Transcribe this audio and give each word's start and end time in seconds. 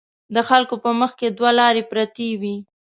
د 0.35 0.37
خلکو 0.49 0.75
په 0.83 0.89
مخکې 1.01 1.25
دوه 1.37 1.51
لارې 1.59 1.83
پرتې 1.91 2.27
وي. 2.41 2.55